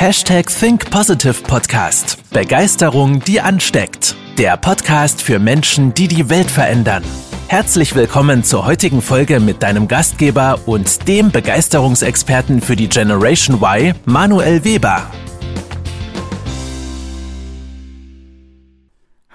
[0.00, 2.30] Hashtag Think Positive Podcast.
[2.30, 4.14] Begeisterung, die ansteckt.
[4.38, 7.02] Der Podcast für Menschen, die die Welt verändern.
[7.48, 13.92] Herzlich willkommen zur heutigen Folge mit deinem Gastgeber und dem Begeisterungsexperten für die Generation Y,
[14.04, 15.10] Manuel Weber.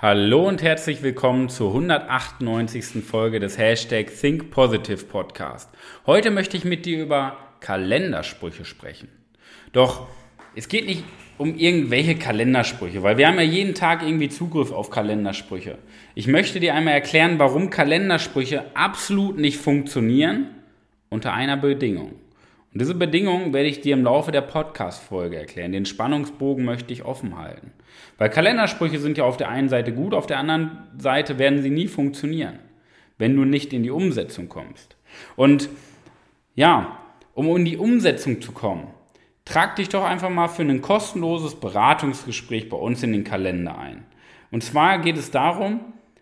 [0.02, 3.04] Hallo und herzlich willkommen zur 198.
[3.05, 5.70] Folge des Hashtag Think Positive Podcast.
[6.07, 9.09] Heute möchte ich mit dir über Kalendersprüche sprechen.
[9.73, 10.07] Doch
[10.55, 11.03] es geht nicht
[11.38, 15.77] um irgendwelche Kalendersprüche, weil wir haben ja jeden Tag irgendwie Zugriff auf Kalendersprüche.
[16.16, 20.47] Ich möchte dir einmal erklären, warum Kalendersprüche absolut nicht funktionieren
[21.09, 22.13] unter einer Bedingung.
[22.73, 25.71] Und diese Bedingung werde ich dir im Laufe der Podcast-Folge erklären.
[25.71, 27.72] Den Spannungsbogen möchte ich offen halten.
[28.17, 31.70] Weil Kalendersprüche sind ja auf der einen Seite gut, auf der anderen Seite werden sie
[31.70, 32.59] nie funktionieren,
[33.17, 34.95] wenn du nicht in die Umsetzung kommst.
[35.35, 35.70] Und
[36.55, 36.99] ja,
[37.33, 38.88] um in die Umsetzung zu kommen,
[39.45, 44.05] Trag dich doch einfach mal für ein kostenloses Beratungsgespräch bei uns in den Kalender ein.
[44.52, 45.81] Und zwar geht es darum,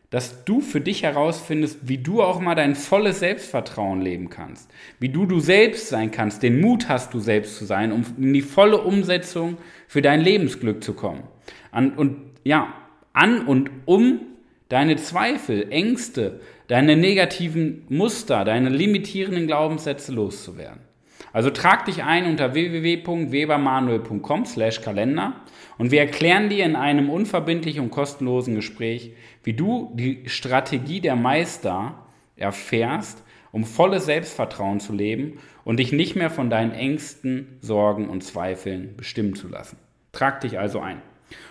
[0.09, 4.69] dass du für dich herausfindest, wie du auch mal dein volles Selbstvertrauen leben kannst,
[4.99, 8.33] wie du du selbst sein kannst, den Mut hast, du selbst zu sein, um in
[8.33, 11.23] die volle Umsetzung für dein Lebensglück zu kommen.
[11.71, 12.73] An, und ja,
[13.13, 14.19] an und um
[14.67, 20.90] deine Zweifel, Ängste, deine negativen Muster, deine limitierenden Glaubenssätze loszuwerden.
[21.33, 25.33] Also trag dich ein unter www.webermanuel.com/kalender
[25.77, 31.15] und wir erklären dir in einem unverbindlichen und kostenlosen Gespräch, wie du die Strategie der
[31.15, 31.95] Meister
[32.35, 38.23] erfährst, um volles Selbstvertrauen zu leben und dich nicht mehr von deinen Ängsten, Sorgen und
[38.23, 39.77] Zweifeln bestimmen zu lassen.
[40.11, 41.01] Trag dich also ein.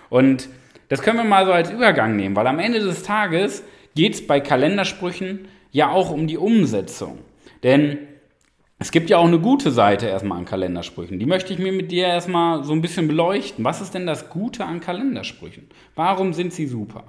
[0.09, 0.49] Und
[0.89, 3.63] das können wir mal so als Übergang nehmen, weil am Ende des Tages
[3.95, 7.19] geht es bei Kalendersprüchen ja auch um die Umsetzung.
[7.63, 7.97] Denn
[8.81, 11.19] es gibt ja auch eine gute Seite erstmal an Kalendersprüchen.
[11.19, 13.63] Die möchte ich mir mit dir erstmal so ein bisschen beleuchten.
[13.63, 15.67] Was ist denn das Gute an Kalendersprüchen?
[15.93, 17.03] Warum sind sie super?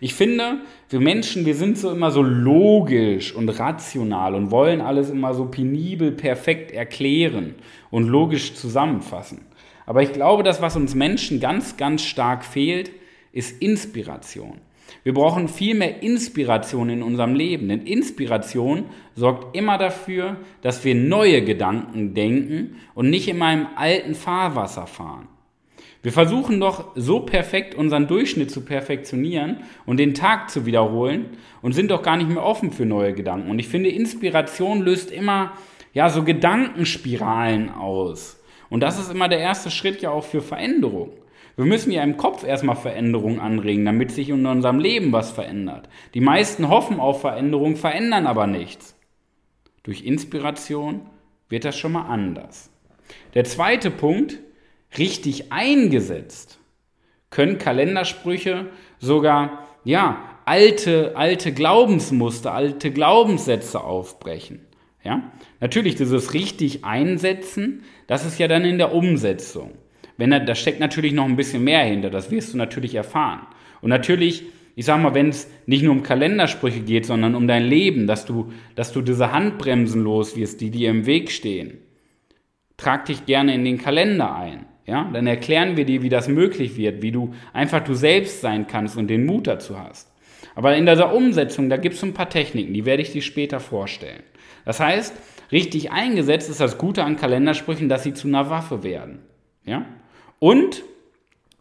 [0.00, 5.10] Ich finde, wir Menschen, wir sind so immer so logisch und rational und wollen alles
[5.10, 7.56] immer so penibel perfekt erklären
[7.90, 9.42] und logisch zusammenfassen.
[9.84, 12.90] Aber ich glaube, das, was uns Menschen ganz, ganz stark fehlt,
[13.32, 14.62] ist Inspiration.
[15.04, 20.94] Wir brauchen viel mehr Inspiration in unserem Leben, denn Inspiration sorgt immer dafür, dass wir
[20.94, 25.28] neue Gedanken denken und nicht in meinem alten Fahrwasser fahren.
[26.02, 31.26] Wir versuchen doch so perfekt unseren Durchschnitt zu perfektionieren und den Tag zu wiederholen
[31.62, 33.50] und sind doch gar nicht mehr offen für neue Gedanken.
[33.50, 35.52] Und ich finde, Inspiration löst immer
[35.94, 38.40] ja so Gedankenspiralen aus.
[38.68, 41.10] Und das ist immer der erste Schritt ja auch für Veränderung.
[41.56, 45.88] Wir müssen ja im Kopf erstmal Veränderungen anregen, damit sich in unserem Leben was verändert.
[46.14, 48.96] Die meisten hoffen auf Veränderung, verändern aber nichts.
[49.82, 51.02] Durch Inspiration
[51.48, 52.70] wird das schon mal anders.
[53.34, 54.38] Der zweite Punkt,
[54.96, 56.58] richtig eingesetzt,
[57.30, 64.60] können Kalendersprüche sogar, ja, alte, alte Glaubensmuster, alte Glaubenssätze aufbrechen.
[65.04, 65.32] Ja?
[65.60, 69.72] Natürlich, dieses richtig einsetzen, das ist ja dann in der Umsetzung.
[70.16, 73.46] Wenn er, da steckt natürlich noch ein bisschen mehr hinter, das wirst du natürlich erfahren.
[73.80, 77.64] Und natürlich, ich sag mal, wenn es nicht nur um Kalendersprüche geht, sondern um dein
[77.64, 81.78] Leben, dass du, dass du diese Handbremsen los wirst, die dir im Weg stehen,
[82.76, 84.66] trag dich gerne in den Kalender ein.
[84.84, 88.66] Ja, dann erklären wir dir, wie das möglich wird, wie du einfach du selbst sein
[88.66, 90.12] kannst und den Mut dazu hast.
[90.54, 93.60] Aber in dieser Umsetzung, da gibt es ein paar Techniken, die werde ich dir später
[93.60, 94.22] vorstellen.
[94.64, 95.14] Das heißt,
[95.50, 99.20] richtig eingesetzt ist das Gute an Kalendersprüchen, dass sie zu einer Waffe werden.
[99.64, 99.86] Ja?
[100.42, 100.82] Und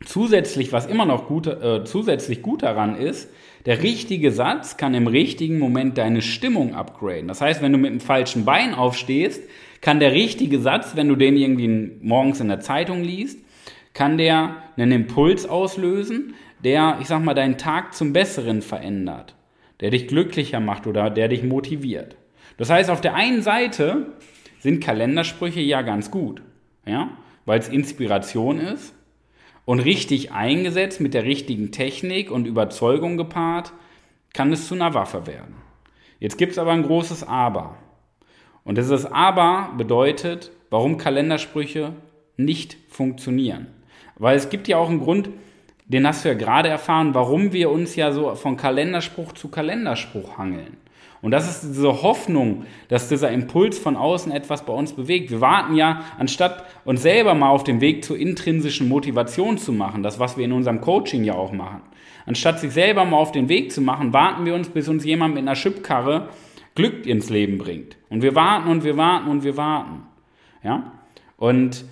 [0.04, 3.30] zusätzlich, was immer noch gut, äh, zusätzlich gut daran ist,
[3.68, 7.28] der richtige Satz kann im richtigen Moment deine Stimmung upgraden.
[7.28, 9.44] Das heißt, wenn du mit dem falschen Bein aufstehst,
[9.82, 13.38] kann der richtige Satz, wenn du den irgendwie morgens in der Zeitung liest,
[13.94, 19.36] kann der einen Impuls auslösen, der, ich sag mal, deinen Tag zum Besseren verändert,
[19.82, 22.16] der dich glücklicher macht oder der dich motiviert.
[22.58, 24.08] Das heißt, auf der einen Seite
[24.58, 26.42] sind Kalendersprüche ja ganz gut,
[26.84, 27.12] ja,
[27.52, 28.94] weil es Inspiration ist
[29.66, 33.74] und richtig eingesetzt mit der richtigen Technik und Überzeugung gepaart,
[34.34, 35.56] kann es zu einer Waffe werden.
[36.22, 37.76] Jetzt gibt es aber ein großes Aber.
[38.64, 41.92] Und dieses Aber bedeutet, warum Kalendersprüche
[42.38, 43.68] nicht funktionieren.
[44.16, 45.30] Weil es gibt ja auch einen Grund,
[45.88, 50.38] den hast du ja gerade erfahren, warum wir uns ja so von Kalenderspruch zu Kalenderspruch
[50.38, 50.78] hangeln.
[51.22, 55.30] Und das ist diese Hoffnung, dass dieser Impuls von außen etwas bei uns bewegt.
[55.30, 60.02] Wir warten ja, anstatt uns selber mal auf den Weg zur intrinsischen Motivation zu machen,
[60.02, 61.82] das, was wir in unserem Coaching ja auch machen.
[62.26, 65.36] Anstatt sich selber mal auf den Weg zu machen, warten wir uns, bis uns jemand
[65.36, 66.30] mit einer Schubkarre
[66.76, 67.98] Glück ins Leben bringt.
[68.10, 70.04] Und wir warten und wir warten und wir warten.
[70.64, 70.94] Ja?
[71.38, 71.86] Und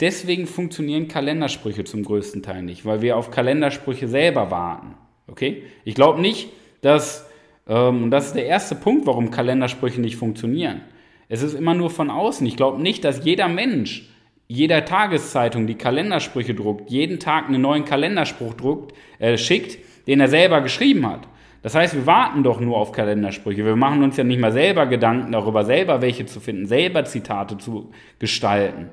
[0.00, 4.94] deswegen funktionieren Kalendersprüche zum größten Teil nicht, weil wir auf Kalendersprüche selber warten.
[5.26, 5.62] Okay?
[5.84, 7.28] Ich glaube nicht, dass,
[7.68, 10.82] ähm, das ist der erste Punkt, warum Kalendersprüche nicht funktionieren.
[11.28, 12.46] Es ist immer nur von außen.
[12.46, 14.08] Ich glaube nicht, dass jeder Mensch
[14.46, 20.28] jeder Tageszeitung die Kalendersprüche druckt, jeden Tag einen neuen Kalenderspruch druckt, äh, schickt, den er
[20.28, 21.26] selber geschrieben hat.
[21.62, 23.64] Das heißt, wir warten doch nur auf Kalendersprüche.
[23.64, 27.56] Wir machen uns ja nicht mal selber Gedanken darüber, selber welche zu finden, selber Zitate
[27.56, 28.90] zu gestalten.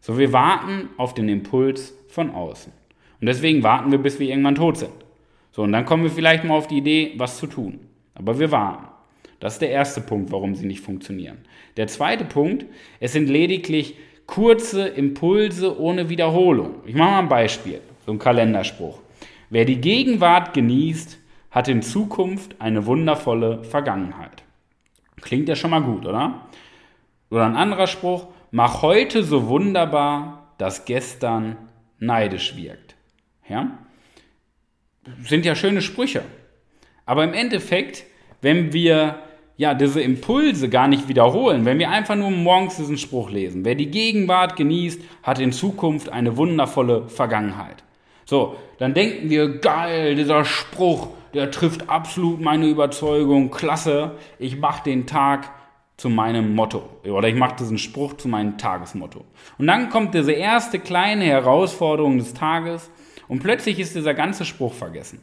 [0.00, 2.72] So, wir warten auf den Impuls von außen.
[3.20, 4.92] Und deswegen warten wir, bis wir irgendwann tot sind.
[5.52, 7.80] So, und dann kommen wir vielleicht mal auf die Idee, was zu tun.
[8.16, 8.86] Aber wir warten.
[9.40, 11.38] Das ist der erste Punkt, warum sie nicht funktionieren.
[11.76, 12.64] Der zweite Punkt,
[13.00, 13.96] es sind lediglich
[14.26, 16.76] kurze Impulse ohne Wiederholung.
[16.86, 19.00] Ich mache mal ein Beispiel, so ein Kalenderspruch.
[19.50, 21.18] Wer die Gegenwart genießt,
[21.50, 24.42] hat in Zukunft eine wundervolle Vergangenheit.
[25.20, 26.48] Klingt ja schon mal gut, oder?
[27.30, 31.56] Oder ein anderer Spruch, mach heute so wunderbar, dass gestern
[31.98, 32.96] neidisch wirkt.
[33.48, 33.78] Ja?
[35.24, 36.22] Sind ja schöne Sprüche.
[37.06, 38.04] Aber im Endeffekt,
[38.42, 39.20] wenn wir
[39.56, 43.64] ja, diese Impulse gar nicht wiederholen, wenn wir einfach nur morgens diesen Spruch lesen.
[43.64, 47.82] Wer die Gegenwart genießt, hat in Zukunft eine wundervolle Vergangenheit.
[48.26, 54.84] So, dann denken wir, geil, dieser Spruch, der trifft absolut meine Überzeugung, klasse, ich mache
[54.84, 55.50] den Tag
[55.96, 59.24] zu meinem Motto oder ich mache diesen Spruch zu meinem Tagesmotto.
[59.56, 62.90] Und dann kommt diese erste kleine Herausforderung des Tages
[63.28, 65.20] und plötzlich ist dieser ganze Spruch vergessen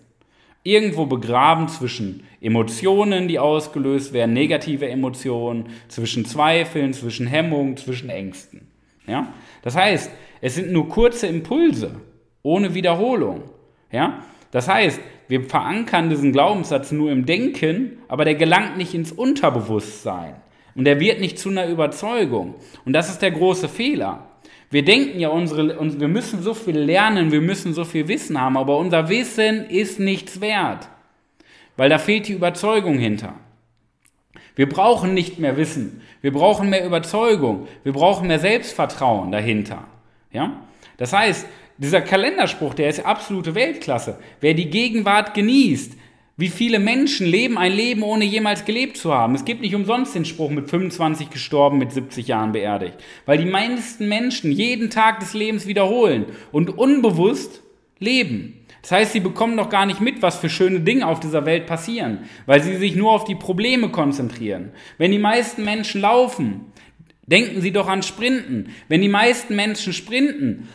[0.63, 8.67] irgendwo begraben zwischen Emotionen, die ausgelöst werden, negative Emotionen, zwischen Zweifeln, zwischen Hemmungen, zwischen Ängsten.
[9.05, 9.33] Ja?
[9.61, 10.11] Das heißt,
[10.41, 11.95] es sind nur kurze Impulse,
[12.41, 13.43] ohne Wiederholung.
[13.91, 14.23] Ja?
[14.51, 20.35] Das heißt, wir verankern diesen Glaubenssatz nur im Denken, aber der gelangt nicht ins Unterbewusstsein.
[20.75, 22.55] Und der wird nicht zu einer Überzeugung.
[22.85, 24.27] Und das ist der große Fehler.
[24.73, 28.57] Wir denken ja, unsere, wir müssen so viel lernen, wir müssen so viel Wissen haben,
[28.57, 30.89] aber unser Wissen ist nichts wert,
[31.77, 33.35] weil da fehlt die Überzeugung hinter.
[34.55, 39.83] Wir brauchen nicht mehr Wissen, wir brauchen mehr Überzeugung, wir brauchen mehr Selbstvertrauen dahinter.
[40.31, 40.63] Ja?
[40.97, 41.45] Das heißt,
[41.77, 44.17] dieser Kalenderspruch, der ist absolute Weltklasse.
[44.41, 45.93] Wer die Gegenwart genießt,
[46.35, 49.35] wie viele Menschen leben ein Leben, ohne jemals gelebt zu haben?
[49.35, 52.95] Es gibt nicht umsonst den Spruch mit 25 gestorben, mit 70 Jahren beerdigt.
[53.27, 57.61] Weil die meisten Menschen jeden Tag des Lebens wiederholen und unbewusst
[57.99, 58.65] leben.
[58.81, 61.67] Das heißt, sie bekommen doch gar nicht mit, was für schöne Dinge auf dieser Welt
[61.67, 64.71] passieren, weil sie sich nur auf die Probleme konzentrieren.
[64.97, 66.71] Wenn die meisten Menschen laufen,
[67.27, 68.71] denken sie doch an Sprinten.
[68.89, 70.67] Wenn die meisten Menschen sprinten,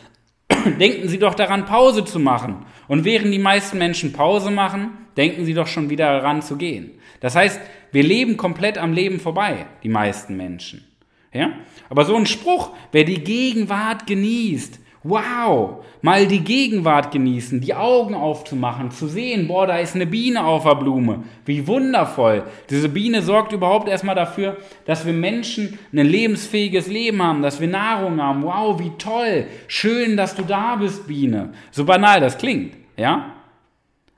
[0.80, 2.64] denken Sie doch daran, Pause zu machen.
[2.88, 6.92] Und während die meisten Menschen Pause machen, denken sie doch schon wieder daran zu gehen.
[7.20, 7.60] Das heißt,
[7.92, 10.84] wir leben komplett am Leben vorbei, die meisten Menschen.
[11.32, 11.52] Ja?
[11.88, 18.14] Aber so ein Spruch, wer die Gegenwart genießt, wow, mal die Gegenwart genießen, die Augen
[18.14, 21.24] aufzumachen, zu sehen, boah, da ist eine Biene auf der Blume.
[21.44, 22.44] Wie wundervoll.
[22.68, 27.68] Diese Biene sorgt überhaupt erstmal dafür, dass wir Menschen ein lebensfähiges Leben haben, dass wir
[27.68, 28.42] Nahrung haben.
[28.42, 29.46] Wow, wie toll.
[29.66, 31.52] Schön, dass du da bist, Biene.
[31.70, 33.34] So banal das klingt, ja?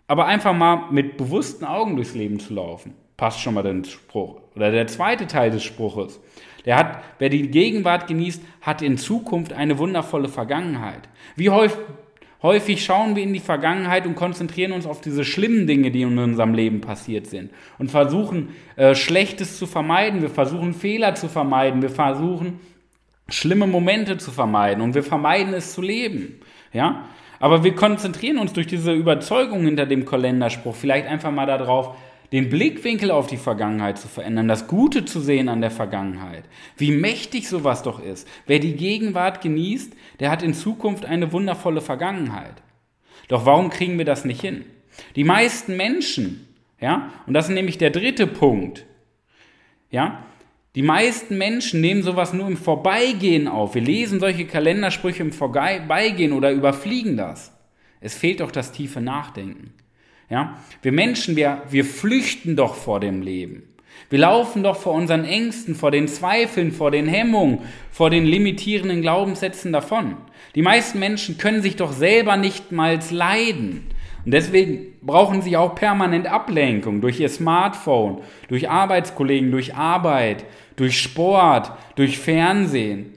[0.07, 4.37] Aber einfach mal mit bewussten Augen durchs Leben zu laufen, passt schon mal den Spruch.
[4.56, 6.19] Oder der zweite Teil des Spruches.
[6.64, 11.03] Der hat, wer die Gegenwart genießt, hat in Zukunft eine wundervolle Vergangenheit.
[11.36, 11.79] Wie häufig,
[12.43, 16.19] häufig schauen wir in die Vergangenheit und konzentrieren uns auf diese schlimmen Dinge, die in
[16.19, 17.50] unserem Leben passiert sind.
[17.79, 20.22] Und versuchen, äh, Schlechtes zu vermeiden.
[20.22, 21.82] Wir versuchen, Fehler zu vermeiden.
[21.82, 22.58] Wir versuchen,
[23.29, 24.82] schlimme Momente zu vermeiden.
[24.82, 26.41] Und wir vermeiden es zu leben.
[26.72, 27.05] Ja?
[27.39, 31.96] Aber wir konzentrieren uns durch diese Überzeugung hinter dem Kalenderspruch vielleicht einfach mal darauf,
[32.32, 36.44] den Blickwinkel auf die Vergangenheit zu verändern, das Gute zu sehen an der Vergangenheit.
[36.77, 38.29] Wie mächtig sowas doch ist.
[38.46, 42.55] Wer die Gegenwart genießt, der hat in Zukunft eine wundervolle Vergangenheit.
[43.29, 44.65] Doch warum kriegen wir das nicht hin?
[45.17, 46.49] Die meisten Menschen,
[46.81, 48.87] ja, und das ist nämlich der dritte Punkt,
[49.91, 50.25] ja,
[50.77, 53.75] die meisten Menschen nehmen sowas nur im Vorbeigehen auf.
[53.75, 57.53] Wir lesen solche Kalendersprüche im Vorbeigehen oder überfliegen das.
[58.01, 59.75] Es fehlt doch das tiefe Nachdenken.
[60.31, 60.56] Ja?
[60.81, 63.65] Wir Menschen, wir, wir flüchten doch vor dem Leben.
[64.08, 67.60] Wir laufen doch vor unseren Ängsten, vor den Zweifeln, vor den Hemmungen,
[67.93, 70.17] vor den limitierenden Glaubenssätzen davon.
[70.55, 73.87] Die meisten Menschen können sich doch selber nicht mal leiden.
[74.25, 80.44] Und deswegen brauchen sie auch permanent Ablenkung durch ihr Smartphone, durch Arbeitskollegen, durch Arbeit,
[80.77, 83.13] durch Sport, durch Fernsehen.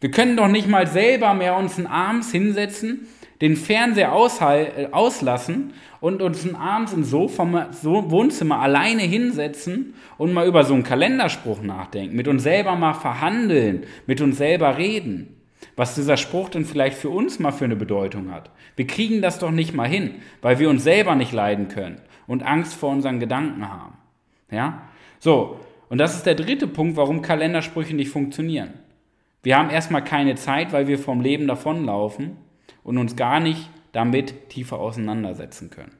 [0.00, 3.06] Wir können doch nicht mal selber mehr uns abends hinsetzen,
[3.40, 10.46] den Fernseher äh, auslassen und uns abends im Sofa, so Wohnzimmer alleine hinsetzen und mal
[10.46, 15.34] über so einen Kalenderspruch nachdenken, mit uns selber mal verhandeln, mit uns selber reden.
[15.76, 18.50] was dieser Spruch denn vielleicht für uns mal für eine Bedeutung hat.
[18.76, 22.44] Wir kriegen das doch nicht mal hin, weil wir uns selber nicht leiden können und
[22.44, 23.96] Angst vor unseren Gedanken haben.
[24.50, 24.82] Ja?
[25.18, 28.74] So, und das ist der dritte Punkt, warum Kalendersprüche nicht funktionieren.
[29.42, 32.36] Wir haben erstmal keine Zeit, weil wir vom Leben davonlaufen
[32.82, 35.92] und uns gar nicht damit tiefer auseinandersetzen können.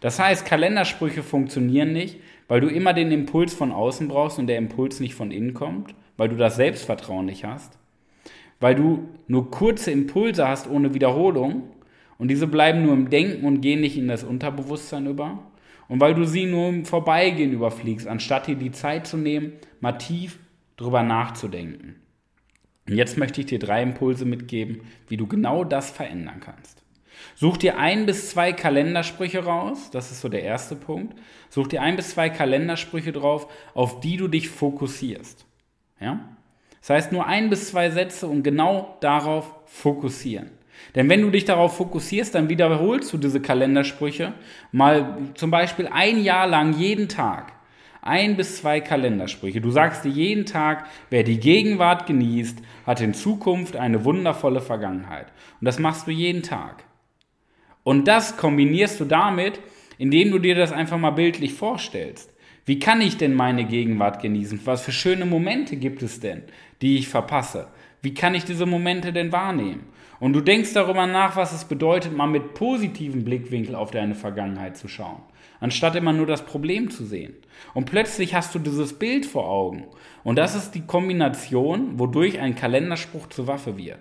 [0.00, 4.58] Das heißt, Kalendersprüche funktionieren nicht, weil du immer den Impuls von außen brauchst und der
[4.58, 7.78] Impuls nicht von innen kommt, weil du das Selbstvertrauen nicht hast,
[8.60, 11.64] weil du nur kurze Impulse hast ohne Wiederholung
[12.18, 15.38] und diese bleiben nur im Denken und gehen nicht in das Unterbewusstsein über
[15.88, 19.92] und weil du sie nur im Vorbeigehen überfliegst, anstatt dir die Zeit zu nehmen, mal
[19.92, 20.38] tief
[20.76, 21.96] drüber nachzudenken.
[22.88, 26.82] Und jetzt möchte ich dir drei Impulse mitgeben, wie du genau das verändern kannst.
[27.36, 31.18] Such dir ein bis zwei Kalendersprüche raus, das ist so der erste Punkt.
[31.48, 35.46] Such dir ein bis zwei Kalendersprüche drauf, auf die du dich fokussierst.
[36.00, 36.20] Ja?
[36.80, 40.50] Das heißt nur ein bis zwei Sätze und genau darauf fokussieren.
[40.94, 44.34] Denn wenn du dich darauf fokussierst, dann wiederholst du diese Kalendersprüche
[44.70, 47.52] mal zum Beispiel ein Jahr lang jeden Tag.
[48.02, 49.62] Ein bis zwei Kalendersprüche.
[49.62, 55.26] Du sagst dir jeden Tag, wer die Gegenwart genießt, hat in Zukunft eine wundervolle Vergangenheit.
[55.60, 56.84] Und das machst du jeden Tag.
[57.82, 59.60] Und das kombinierst du damit,
[59.98, 62.32] indem du dir das einfach mal bildlich vorstellst.
[62.66, 64.60] Wie kann ich denn meine Gegenwart genießen?
[64.64, 66.42] Was für schöne Momente gibt es denn,
[66.80, 67.68] die ich verpasse?
[68.00, 69.86] Wie kann ich diese Momente denn wahrnehmen?
[70.20, 74.76] Und du denkst darüber nach, was es bedeutet, mal mit positivem Blickwinkel auf deine Vergangenheit
[74.76, 75.20] zu schauen,
[75.60, 77.34] anstatt immer nur das Problem zu sehen.
[77.72, 79.86] Und plötzlich hast du dieses Bild vor Augen.
[80.22, 84.00] Und das ist die Kombination, wodurch ein Kalenderspruch zur Waffe wird.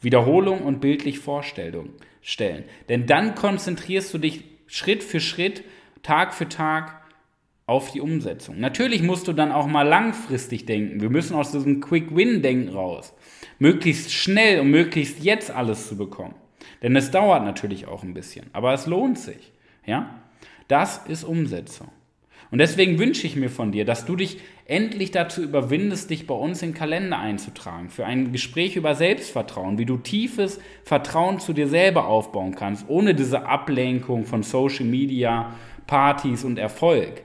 [0.00, 2.64] Wiederholung und bildlich Vorstellung stellen.
[2.88, 5.64] Denn dann konzentrierst du dich Schritt für Schritt,
[6.02, 7.02] Tag für Tag
[7.66, 8.58] auf die Umsetzung.
[8.58, 11.00] Natürlich musst du dann auch mal langfristig denken.
[11.00, 13.14] Wir müssen aus diesem Quick-Win-Denken raus.
[13.58, 16.34] Möglichst schnell und möglichst jetzt alles zu bekommen.
[16.82, 19.52] Denn es dauert natürlich auch ein bisschen, aber es lohnt sich.
[19.86, 20.22] Ja?
[20.72, 21.88] Das ist Umsetzung.
[22.50, 26.34] Und deswegen wünsche ich mir von dir, dass du dich endlich dazu überwindest, dich bei
[26.34, 31.52] uns in den Kalender einzutragen für ein Gespräch über Selbstvertrauen, wie du tiefes Vertrauen zu
[31.52, 35.52] dir selber aufbauen kannst, ohne diese Ablenkung von Social Media,
[35.86, 37.20] Partys und Erfolg.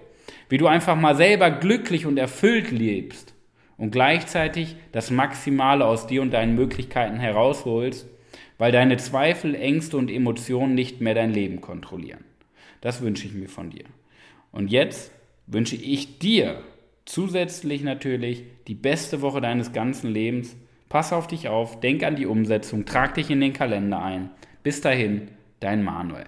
[0.49, 3.33] Wie du einfach mal selber glücklich und erfüllt lebst
[3.77, 8.09] und gleichzeitig das Maximale aus dir und deinen Möglichkeiten herausholst,
[8.57, 12.25] weil deine Zweifel, Ängste und Emotionen nicht mehr dein Leben kontrollieren.
[12.81, 13.85] Das wünsche ich mir von dir.
[14.51, 15.11] Und jetzt
[15.45, 16.63] wünsche ich dir
[17.05, 20.55] zusätzlich natürlich die beste Woche deines ganzen Lebens.
[20.89, 24.29] Pass auf dich auf, denk an die Umsetzung, trag dich in den Kalender ein.
[24.63, 25.29] Bis dahin,
[25.59, 26.27] dein Manuel.